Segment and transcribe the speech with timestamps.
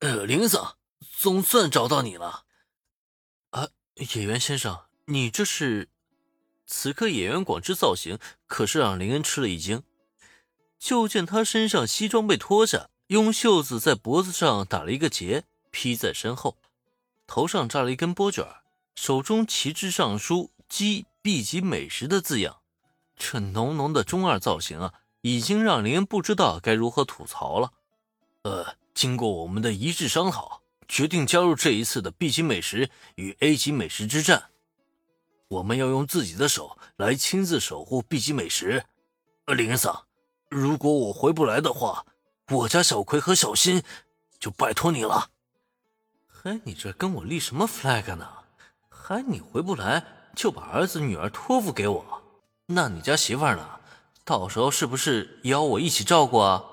[0.00, 0.76] 呃，林桑，
[1.18, 2.44] 总算找到你了。
[3.50, 5.90] 啊，野原先生，你这是？
[6.66, 9.82] 此刻野原广之造型可是让林恩吃了一惊。
[10.78, 16.56] 就见他身上西装被脱下，用袖子在脖子上打了一个结，披在身后，
[17.26, 18.46] 头上扎了一根波卷，
[18.94, 22.62] 手中旗帜上书“鸡 B 级美食”的字样。
[23.16, 27.74] 这浓浓的中二造型啊，已经让林恩不知道该如何吐槽了。
[28.42, 34.44] 呃，经过我们的一致商讨，决定加入这一次的 B 级美食与 A 级美食之战。
[35.48, 38.84] 我们要用自己的手来亲自守护 B 级美食。
[39.44, 40.06] 呃林恩桑。
[40.48, 42.06] 如果我回不来的话，
[42.48, 43.82] 我家小葵和小新
[44.38, 45.28] 就拜托你了。
[46.26, 48.26] 嘿，你这跟我立什么 flag 呢？
[48.88, 50.02] 还你回不来
[50.34, 52.22] 就把儿子女儿托付给我？
[52.66, 53.80] 那你家媳妇呢？
[54.24, 56.64] 到时候是不是也要我一起照顾啊？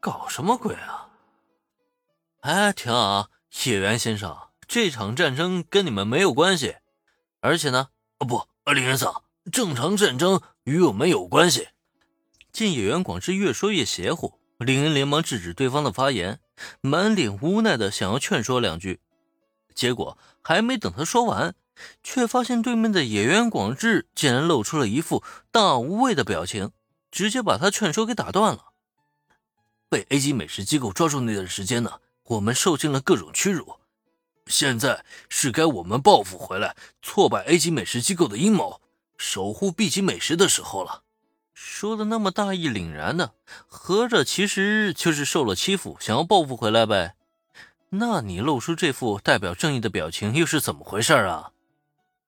[0.00, 1.08] 搞什么鬼啊？
[2.40, 3.28] 哎，停啊，
[3.66, 4.34] 野原先生，
[4.66, 6.76] 这场战争跟你们没有关系。
[7.40, 7.88] 而且呢，
[8.18, 11.68] 不，林先生，正常战争与我们有关系。
[12.50, 16.40] 见野原广志越说越邪乎，林恩连忙制止对方的发言，
[16.80, 19.00] 满脸无奈的想要劝说两句，
[19.74, 21.54] 结果还没等他说完，
[22.02, 26.72] 却发现对面的野原广志竟然露出了一副大无畏的表情，
[27.10, 28.69] 直接把他劝说给打断了。
[29.90, 33.74] 被 A 级美食机构抓住那段时间呢，我们受尽了各种屈辱，
[34.46, 38.80] 现在是该我们报复回来，挫败 A 级美食机构的阴谋，
[39.18, 41.02] 守护 B 级美食的时候了。
[41.52, 43.34] 说的那么大义凛然的，
[43.66, 47.16] 合着其实就是受了欺负，想要报复回来呗？
[47.88, 51.50] 那你露出这副代表正义的表情又是怎么回事啊？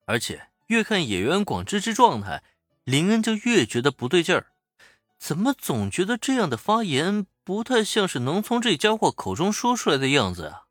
[0.03, 2.43] 而且越看野原广之之状态，
[2.83, 4.47] 林恩就越觉得不对劲儿，
[5.17, 10.63] 怎么总觉得这样的发言不太像是能从这家伙口中说出来的样子啊？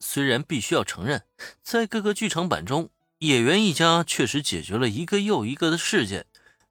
[0.00, 1.24] 虽然必须要承认，
[1.62, 6.26] 在各个剧场版中，野原一家确实解决了一个又一个的事件。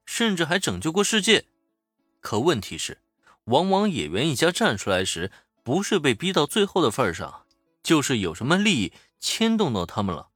[0.06, 1.44] 甚至还拯救过世界，
[2.22, 3.02] 可问题是，
[3.44, 5.30] 往往野原一家站出来时，
[5.62, 7.44] 不是被逼到最后的份上，
[7.82, 10.28] 就是有什么利益牵动到他们了。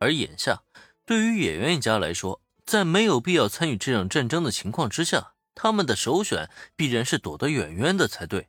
[0.00, 0.64] 而眼下，
[1.06, 5.32] 对于野原一家来说，在没有必要参与这场战争的情况之下，
[5.62, 8.48] 他们的首选必然是躲得远远的才对。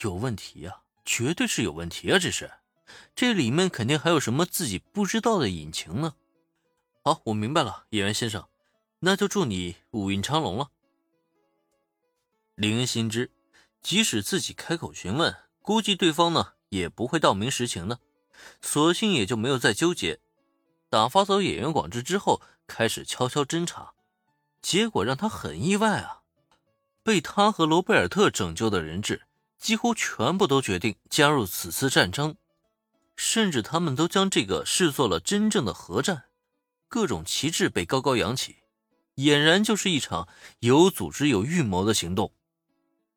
[0.00, 2.18] 有问题呀，绝对是有问题啊！
[2.18, 2.50] 这是，
[3.14, 6.14] 这里面肯定还有什么自己不知道的隐情呢。
[7.02, 8.48] 好，我明白了，野原先生。
[9.00, 10.70] 那就祝你五运昌隆了。
[12.54, 13.30] 林恩心知，
[13.82, 18.00] 即使自己开口询问，估计对方呢也不会道明实情的，
[18.62, 20.18] 索性也就没有再纠结。
[20.88, 23.92] 打发走野原广志之后，开始悄悄侦查。
[24.64, 26.22] 结果让他很意外啊！
[27.02, 29.26] 被他和罗贝尔特拯救的人质，
[29.58, 32.36] 几乎全部都决定加入此次战争，
[33.14, 36.24] 甚至他们都将这个视作了真正的核战，
[36.88, 38.56] 各种旗帜被高高扬起。
[39.16, 40.26] 俨然就是一场
[40.60, 42.32] 有组织、有预谋的行动。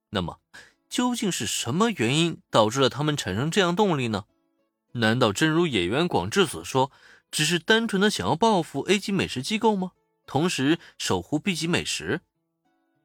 [0.09, 0.41] 那么，
[0.89, 4.25] 究竟是什么原因导致了他们产生这样动力呢？
[4.91, 6.91] 难道真如野原广志所说，
[7.31, 9.93] 只是单纯的想要报复 A 级美食机构吗？
[10.27, 12.21] 同时守护 B 级美食？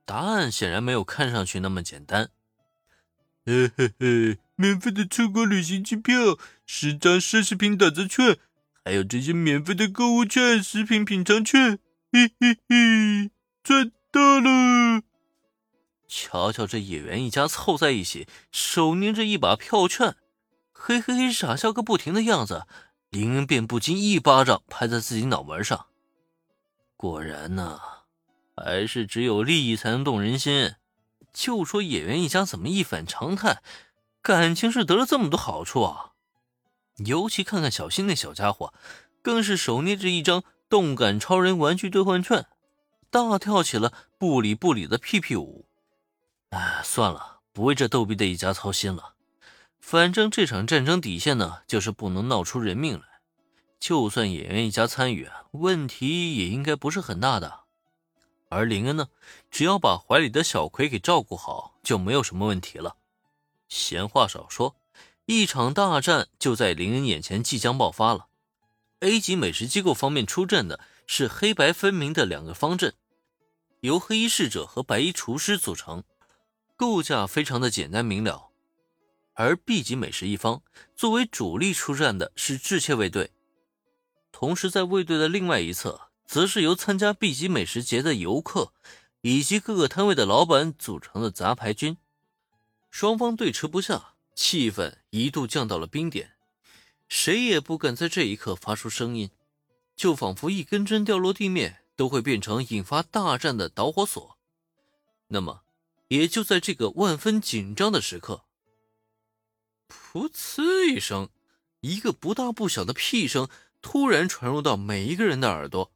[0.05, 2.29] 答案显然没有看上去那么简单。
[3.47, 8.39] 嘿嘿嘿，免费的出国旅行机票，十张奢侈品打折券，
[8.85, 11.79] 还有这些免费的购物券、食品品尝券。
[12.13, 13.31] 嘿嘿嘿，
[13.63, 15.03] 赚到了！
[16.09, 20.17] 瞧瞧这野原一家凑在一起，手捏着一把票券，
[20.73, 22.67] 嘿嘿嘿傻笑个不停的样子，
[23.11, 25.87] 林恩便不禁一巴掌拍在自己脑门上。
[27.03, 27.81] 果然呢，
[28.55, 30.77] 还是只有利益才能动人心。
[31.33, 33.61] 就说野原一家怎么一反常态，
[34.23, 36.13] 感情是得了这么多好处啊！
[36.99, 38.73] 尤其看看小新那小家伙，
[39.21, 40.45] 更是手捏着一张。
[40.69, 42.47] 动感超人玩具兑换券，
[43.11, 45.67] 大跳起了不理不理的屁屁舞。
[46.51, 49.15] 哎，算了，不为这逗逼的一家操心了。
[49.81, 53.12] 反正这场战争底线呢，就是不能闹出人命来。
[53.83, 57.65] 就算演员一家参与，问题也应该不是很大的。
[58.49, 59.09] 而林恩呢，
[59.51, 62.95] 只要把怀里的小葵给照顾好，就没有什么问题了。
[63.69, 64.77] 闲话少说，
[65.27, 68.29] 一场大战就在林恩眼前即将爆发了。
[69.01, 72.95] A 级美食机构方面出阵的是黑白分明的两个方阵，
[73.81, 76.05] 由黑衣侍者和白衣厨师组成，
[76.77, 78.51] 构架非常的简单明了。
[79.33, 80.63] 而 B 级美食一方
[80.95, 83.33] 作为主力出战的是智切卫队，
[84.33, 88.73] 同时在卫队的另外一侧，则是由参加 B 级美食节的游客
[89.21, 91.97] 以及各个摊位的老板组成的杂牌军。
[92.91, 96.33] 双方对持不下，气氛一度降到了冰点，
[97.09, 99.31] 谁也不敢在这一刻发出声音，
[99.95, 104.39] 就仿佛一根针掉落地面都会变成引发大战的导火索。
[105.29, 105.63] 那么，
[106.09, 108.45] 也就在这个万分紧张的时刻，
[109.89, 111.31] 噗呲一声，
[111.81, 113.49] 一个不大不小的屁声
[113.83, 115.93] 突然传入到每一个人的耳朵，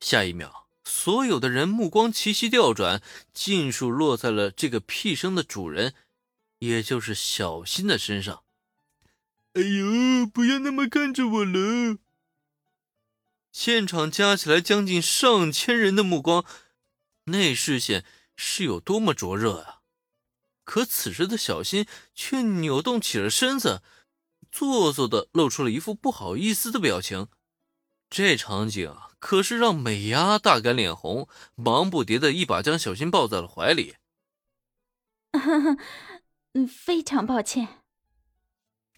[0.00, 0.66] 下一秒。
[0.84, 3.00] 所有的人目光齐齐调转，
[3.32, 5.94] 尽数落在了这个屁声的主人，
[6.58, 8.42] 也就是小新的身上。
[9.52, 11.98] 哎呦，不要那么看着我了！
[13.52, 16.44] 现场加起来将近上千人的目光，
[17.24, 19.80] 那视线是有多么灼热啊！
[20.64, 23.82] 可此时的小新却扭动起了身子，
[24.50, 27.28] 做作的露出了一副不好意思的表情。
[28.08, 33.96] 这场景可是让美伢大感脸红，忙不迭的一把将小新抱在了怀里。
[36.54, 37.82] 嗯，非常抱歉。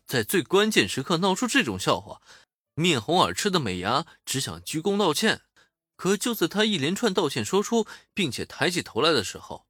[0.06, 2.22] 在最关键时刻闹出这种笑话，
[2.74, 5.42] 面红耳赤的美伢只想鞠躬道歉。
[5.96, 9.66] 可就在他一连串道歉说出，并且抬起头来的时候，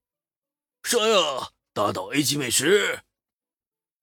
[0.82, 1.50] 杀呀！
[1.74, 3.02] 打倒 A 级美食！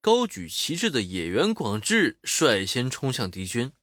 [0.01, 3.73] 高举旗帜的野原广志率先冲向敌军。